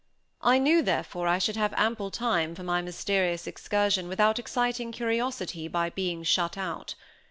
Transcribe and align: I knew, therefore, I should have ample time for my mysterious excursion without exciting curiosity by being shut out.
I 0.41 0.57
knew, 0.57 0.81
therefore, 0.81 1.27
I 1.27 1.37
should 1.37 1.57
have 1.57 1.75
ample 1.77 2.09
time 2.09 2.55
for 2.55 2.63
my 2.63 2.81
mysterious 2.81 3.45
excursion 3.45 4.07
without 4.07 4.39
exciting 4.39 4.91
curiosity 4.91 5.67
by 5.67 5.91
being 5.91 6.23
shut 6.23 6.57
out. 6.57 6.95